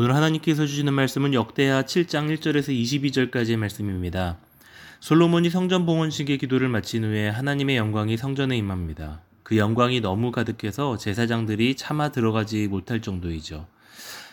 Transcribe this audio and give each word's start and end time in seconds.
오늘 0.00 0.14
하나님께서 0.14 0.64
주시는 0.64 0.94
말씀은 0.94 1.34
역대하 1.34 1.82
7장 1.82 2.32
1절에서 2.32 2.68
22절까지의 2.68 3.56
말씀입니다. 3.56 4.38
솔로몬이 5.00 5.50
성전 5.50 5.86
봉헌식의 5.86 6.38
기도를 6.38 6.68
마친 6.68 7.02
후에 7.02 7.28
하나님의 7.28 7.76
영광이 7.78 8.16
성전에 8.16 8.56
임합니다. 8.56 9.22
그 9.42 9.56
영광이 9.56 10.00
너무 10.00 10.30
가득해서 10.30 10.98
제사장들이 10.98 11.74
차마 11.74 12.12
들어가지 12.12 12.68
못할 12.68 13.02
정도이죠. 13.02 13.66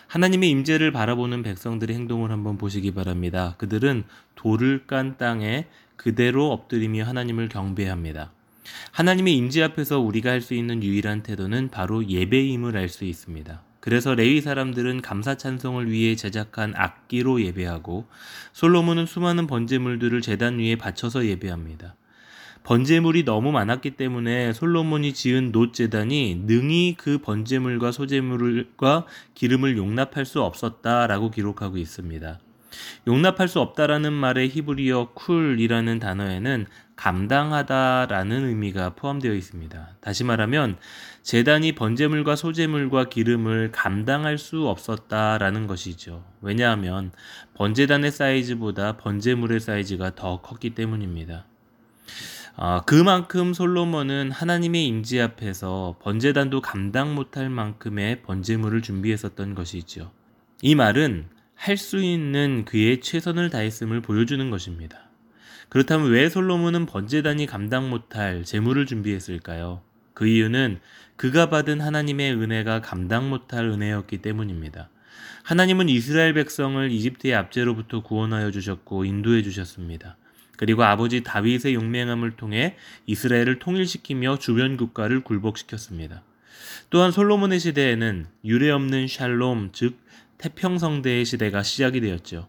하나님의 0.06 0.50
임재를 0.50 0.92
바라보는 0.92 1.42
백성들의 1.42 1.96
행동을 1.96 2.30
한번 2.30 2.58
보시기 2.58 2.92
바랍니다. 2.94 3.56
그들은 3.58 4.04
돌을 4.36 4.84
깐 4.86 5.16
땅에 5.18 5.66
그대로 5.96 6.52
엎드리며 6.52 7.02
하나님을 7.02 7.48
경배합니다. 7.48 8.30
하나님의 8.92 9.36
임재 9.36 9.64
앞에서 9.64 9.98
우리가 9.98 10.30
할 10.30 10.42
수 10.42 10.54
있는 10.54 10.84
유일한 10.84 11.24
태도는 11.24 11.70
바로 11.70 12.08
예배임을 12.08 12.76
알 12.76 12.88
수 12.88 13.04
있습니다. 13.04 13.62
그래서 13.86 14.16
레위 14.16 14.40
사람들은 14.40 15.00
감사 15.00 15.36
찬송을 15.36 15.88
위해 15.92 16.16
제작한 16.16 16.72
악기로 16.74 17.40
예배하고 17.40 18.08
솔로몬은 18.52 19.06
수많은 19.06 19.46
번제물들을 19.46 20.22
제단 20.22 20.58
위에 20.58 20.74
바쳐서 20.74 21.24
예배합니다. 21.24 21.94
번제물이 22.64 23.24
너무 23.24 23.52
많았기 23.52 23.92
때문에 23.92 24.52
솔로몬이 24.54 25.14
지은 25.14 25.52
놋 25.52 25.72
제단이 25.72 26.42
능히 26.46 26.96
그 26.98 27.18
번제물과 27.18 27.92
소제물과 27.92 29.06
기름을 29.34 29.76
용납할 29.76 30.24
수 30.24 30.42
없었다라고 30.42 31.30
기록하고 31.30 31.76
있습니다. 31.76 32.40
용납할 33.06 33.48
수 33.48 33.60
없다라는 33.60 34.12
말의 34.12 34.48
히브리어 34.48 35.10
쿨이라는 35.14 35.98
단어에는 35.98 36.66
감당하다라는 36.96 38.48
의미가 38.48 38.94
포함되어 38.94 39.34
있습니다. 39.34 39.96
다시 40.00 40.24
말하면 40.24 40.78
재단이 41.22 41.72
번제물과 41.72 42.36
소제물과 42.36 43.10
기름을 43.10 43.70
감당할 43.72 44.38
수 44.38 44.66
없었다라는 44.66 45.66
것이죠. 45.66 46.24
왜냐하면 46.40 47.12
번제단의 47.54 48.10
사이즈보다 48.10 48.96
번제물의 48.96 49.60
사이즈가 49.60 50.14
더 50.14 50.40
컸기 50.40 50.70
때문입니다. 50.70 51.44
아, 52.58 52.80
그만큼 52.86 53.52
솔로몬은 53.52 54.30
하나님의 54.30 54.86
임재 54.86 55.20
앞에서 55.20 55.96
번제단도 56.00 56.62
감당 56.62 57.14
못할 57.14 57.50
만큼의 57.50 58.22
번제물을 58.22 58.80
준비했었던 58.80 59.54
것이죠. 59.54 60.10
이 60.62 60.74
말은 60.74 61.28
할 61.56 61.76
수 61.76 61.98
있는 61.98 62.64
그의 62.64 63.00
최선을 63.00 63.50
다했음을 63.50 64.00
보여주는 64.00 64.50
것입니다. 64.50 65.08
그렇다면 65.68 66.10
왜 66.10 66.28
솔로몬은 66.28 66.86
번제단이 66.86 67.46
감당 67.46 67.90
못할 67.90 68.44
재물을 68.44 68.86
준비했을까요? 68.86 69.82
그 70.14 70.26
이유는 70.26 70.78
그가 71.16 71.50
받은 71.50 71.80
하나님의 71.80 72.34
은혜가 72.34 72.82
감당 72.82 73.28
못할 73.28 73.66
은혜였기 73.66 74.18
때문입니다. 74.18 74.90
하나님은 75.42 75.88
이스라엘 75.88 76.34
백성을 76.34 76.90
이집트의 76.90 77.34
압제로부터 77.34 78.02
구원하여 78.02 78.50
주셨고 78.50 79.04
인도해 79.04 79.42
주셨습니다. 79.42 80.16
그리고 80.56 80.84
아버지 80.84 81.22
다윗의 81.22 81.74
용맹함을 81.74 82.32
통해 82.32 82.76
이스라엘을 83.06 83.58
통일시키며 83.58 84.38
주변 84.38 84.76
국가를 84.76 85.20
굴복시켰습니다. 85.20 86.22
또한 86.90 87.10
솔로몬의 87.10 87.60
시대에는 87.60 88.26
유례 88.44 88.70
없는 88.70 89.08
샬롬, 89.08 89.70
즉 89.72 89.98
태평성대의 90.38 91.24
시대가 91.24 91.62
시작이 91.62 92.00
되었죠. 92.00 92.48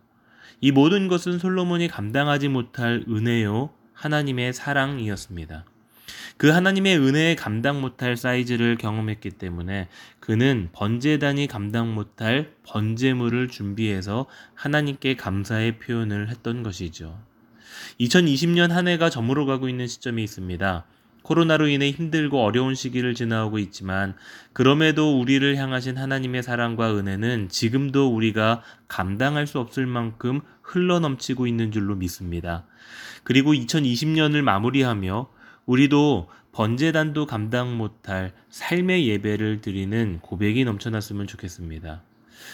이 0.59 0.71
모든 0.71 1.07
것은 1.07 1.39
솔로몬이 1.39 1.87
감당하지 1.87 2.49
못할 2.49 3.03
은혜요 3.07 3.69
하나님의 3.93 4.53
사랑이었습니다. 4.53 5.65
그 6.37 6.49
하나님의 6.49 6.99
은혜에 6.99 7.35
감당 7.35 7.81
못할 7.81 8.15
사이즈를 8.15 8.77
경험했기 8.77 9.31
때문에 9.31 9.87
그는 10.19 10.69
번제단이 10.71 11.47
감당 11.47 11.93
못할 11.93 12.53
번제물을 12.63 13.47
준비해서 13.49 14.27
하나님께 14.53 15.15
감사의 15.15 15.79
표현을 15.79 16.29
했던 16.29 16.63
것이죠. 16.63 17.19
2020년 17.99 18.69
한 18.69 18.87
해가 18.87 19.09
저물어 19.09 19.45
가고 19.45 19.67
있는 19.67 19.87
시점이 19.87 20.23
있습니다. 20.23 20.85
코로나로 21.27 21.67
인해 21.67 21.91
힘들고 21.91 22.41
어려운 22.41 22.73
시기를 22.73 23.13
지나오고 23.13 23.59
있지만 23.59 24.15
그럼에도 24.53 25.19
우리를 25.19 25.57
향하신 25.57 25.97
하나님의 25.97 26.41
사랑과 26.41 26.97
은혜는 26.97 27.49
지금도 27.49 28.15
우리가 28.15 28.61
감당할 28.87 29.45
수 29.45 29.59
없을 29.59 29.85
만큼 29.85 30.39
흘러넘치고 30.61 31.45
있는 31.45 31.73
줄로 31.73 31.95
믿습니다. 31.95 32.65
그리고 33.25 33.51
2020년을 33.51 34.41
마무리하며 34.41 35.27
우리도 35.65 36.29
번제단도 36.53 37.25
감당 37.25 37.77
못할 37.77 38.31
삶의 38.49 39.09
예배를 39.09 39.59
드리는 39.59 40.19
고백이 40.21 40.63
넘쳐났으면 40.63 41.27
좋겠습니다. 41.27 42.03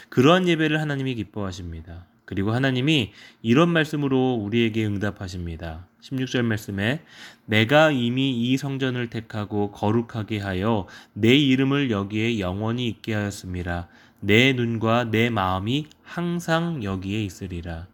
그러한 0.10 0.48
예배를 0.48 0.82
하나님이 0.82 1.14
기뻐하십니다. 1.14 2.08
그리고 2.26 2.52
하나님이 2.52 3.12
이런 3.42 3.70
말씀으로 3.70 4.34
우리에게 4.36 4.86
응답하십니다. 4.86 5.88
16절 6.02 6.44
말씀에 6.44 7.02
내가 7.46 7.92
이미 7.92 8.32
이 8.32 8.58
성전을 8.58 9.10
택하고 9.10 9.72
거룩하게 9.72 10.40
하여 10.40 10.88
내 11.14 11.36
이름을 11.36 11.92
여기에 11.92 12.40
영원히 12.40 12.88
있게 12.88 13.14
하였습니다. 13.14 13.88
내 14.20 14.54
눈과 14.54 15.06
내 15.06 15.30
마음이 15.30 15.88
항상 16.04 16.84
여기에 16.84 17.24
있으리라. 17.24 17.88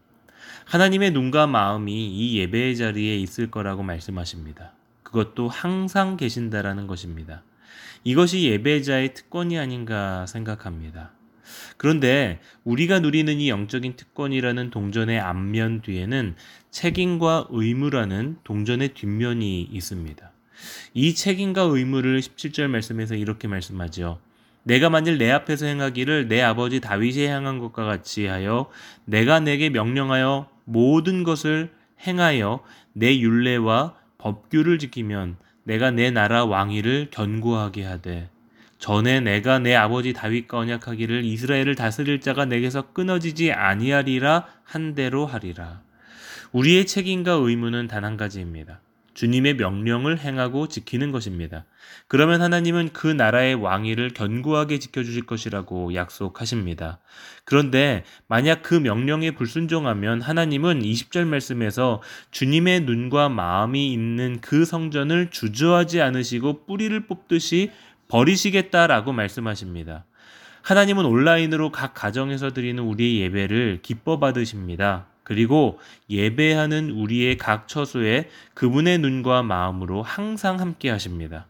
하나님의 0.66 1.12
눈과 1.12 1.48
마음이 1.48 1.92
이 1.92 2.38
예배의 2.40 2.78
자리에 2.78 3.18
있을 3.18 3.50
거라고 3.50 3.82
말씀하십니다. 3.82 4.74
그것도 5.02 5.48
항상 5.48 6.18
계신다라는 6.18 6.86
것입니다. 6.86 7.42
이것이 8.04 8.44
예배자의 8.44 9.16
특권이 9.16 9.58
아닌가 9.58 10.26
생각합니다. 10.28 11.12
그런데 11.78 12.40
우리가 12.64 13.00
누리는 13.00 13.40
이 13.40 13.50
영적인 13.50 13.96
특권이라는 13.96 14.70
동전의 14.70 15.20
앞면 15.20 15.82
뒤에는 15.82 16.36
책임과 16.72 17.48
의무라는 17.50 18.38
동전의 18.44 18.94
뒷면이 18.94 19.62
있습니다. 19.72 20.32
이 20.94 21.16
책임과 21.16 21.62
의무를 21.62 22.20
17절 22.20 22.68
말씀에서 22.68 23.16
이렇게 23.16 23.48
말씀하죠. 23.48 24.20
내가 24.64 24.90
만일 24.90 25.18
내 25.18 25.32
앞에서 25.32 25.66
행하기를 25.66 26.28
내 26.28 26.42
아버지 26.42 26.80
다윗이 26.80 27.26
향한 27.28 27.60
것과 27.60 27.86
같이 27.86 28.26
하여 28.26 28.70
내가 29.06 29.40
내게 29.40 29.70
명령하여 29.70 30.50
모든 30.66 31.24
것을 31.24 31.72
행하여 32.06 32.60
내 32.94 33.18
율례와 33.18 33.96
법규를 34.18 34.80
지키면 34.80 35.38
내가 35.64 35.92
내 35.92 36.12
나라 36.12 36.46
왕위를 36.46 37.08
견고하게 37.12 37.84
하되 37.84 38.30
전에 38.80 39.20
내가 39.20 39.60
내 39.60 39.76
아버지 39.76 40.14
다윗과 40.14 40.58
언약하기를 40.58 41.26
이스라엘을 41.26 41.76
다스릴 41.76 42.22
자가 42.22 42.46
내게서 42.46 42.94
끊어지지 42.94 43.52
아니하리라 43.52 44.48
한 44.64 44.96
대로 44.96 45.26
하리라. 45.26 45.82
우리의 46.54 46.88
책임과 46.88 47.34
의무는 47.34 47.88
단 47.88 48.04
한 48.04 48.18
가지입니다. 48.18 48.80
주님의 49.14 49.56
명령을 49.56 50.18
행하고 50.18 50.70
지키는 50.70 51.12
것입니다. 51.12 51.66
그러면 52.08 52.42
하나님은 52.42 52.92
그 52.94 53.08
나라의 53.08 53.56
왕위를 53.56 54.12
견고하게 54.12 54.80
지켜주실 54.80 55.26
것이라고 55.26 55.94
약속하십니다. 55.94 57.00
그런데 57.44 58.06
만약 58.28 58.64
그 58.64 58.76
명령에 58.76 59.32
불순종하면 59.32 60.22
하나님은 60.22 60.82
20절 60.82 61.26
말씀에서 61.26 62.02
주님의 62.32 62.82
눈과 62.82 63.28
마음이 63.28 63.92
있는 63.92 64.40
그 64.40 64.64
성전을 64.64 65.32
주저하지 65.32 66.02
않으시고 66.02 66.66
뿌리를 66.66 66.98
뽑듯이 67.06 67.72
버리시겠다라고 68.10 69.14
말씀하십니다. 69.14 70.06
하나님은 70.62 71.06
온라인으로 71.06 71.72
각 71.72 71.94
가정에서 71.94 72.52
드리는 72.52 72.84
우리의 72.84 73.22
예배를 73.22 73.80
기뻐 73.82 74.20
받으십니다. 74.20 75.08
그리고 75.24 75.80
예배하는 76.10 76.90
우리의 76.90 77.38
각 77.38 77.68
처소에 77.68 78.30
그분의 78.56 78.98
눈과 78.98 79.44
마음으로 79.44 80.02
항상 80.02 80.60
함께 80.60 80.90
하십니다. 80.90 81.46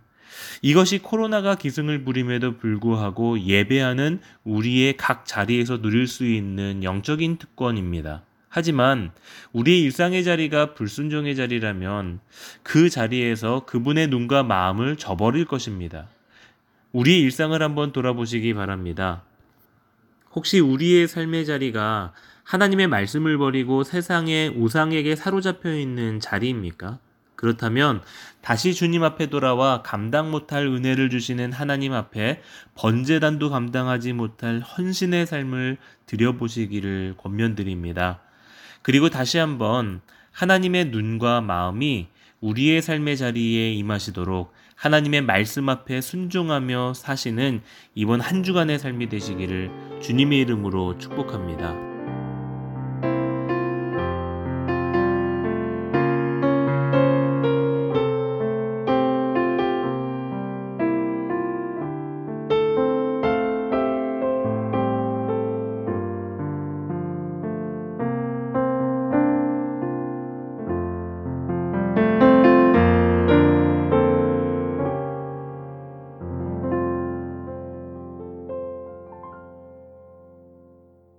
이것이 0.62 1.00
코로나가 1.00 1.56
기승을 1.56 2.04
부림에도 2.04 2.58
불구하고 2.58 3.40
예배하는 3.40 4.20
우리의 4.44 4.98
각 4.98 5.26
자리에서 5.26 5.82
누릴 5.82 6.08
수 6.08 6.26
있는 6.26 6.84
영적인 6.84 7.38
특권입니다. 7.38 8.24
하지만 8.50 9.12
우리의 9.54 9.82
일상의 9.84 10.24
자리가 10.24 10.74
불순종의 10.74 11.36
자리라면 11.36 12.20
그 12.64 12.90
자리에서 12.90 13.66
그분의 13.66 14.08
눈과 14.08 14.44
마음을 14.44 14.98
저버릴 14.98 15.46
것입니다. 15.46 16.08
우리의 16.92 17.22
일상을 17.22 17.62
한번 17.62 17.92
돌아보시기 17.92 18.54
바랍니다. 18.54 19.24
혹시 20.32 20.60
우리의 20.60 21.08
삶의 21.08 21.46
자리가 21.46 22.14
하나님의 22.44 22.88
말씀을 22.88 23.38
버리고 23.38 23.84
세상의 23.84 24.50
우상에게 24.50 25.16
사로잡혀 25.16 25.76
있는 25.76 26.20
자리입니까? 26.20 27.00
그렇다면 27.36 28.02
다시 28.42 28.74
주님 28.74 29.04
앞에 29.04 29.28
돌아와 29.28 29.82
감당 29.82 30.30
못할 30.30 30.66
은혜를 30.68 31.10
주시는 31.10 31.54
하나님 31.54 31.94
앞에 31.94 32.42
번제단도 32.76 33.50
감당하지 33.50 34.14
못할 34.14 34.60
헌신의 34.60 35.26
삶을 35.26 35.78
드려보시기를 36.06 37.16
권면드립니다. 37.18 38.20
그리고 38.82 39.10
다시 39.10 39.38
한번 39.38 40.02
하나님의 40.32 40.86
눈과 40.86 41.42
마음이 41.42 42.10
우리의 42.42 42.82
삶의 42.82 43.18
자리에 43.18 43.74
임하시도록 43.74 44.52
하나님의 44.80 45.24
말씀 45.24 45.68
앞에 45.68 46.00
순종하며 46.00 46.94
사시는 46.94 47.62
이번 47.96 48.22
한 48.22 48.44
주간의 48.44 48.80
삶이 48.80 49.10
되시기를 49.10 50.00
주님의 50.02 50.40
이름으로 50.40 50.98
축복합니다. 50.98 51.89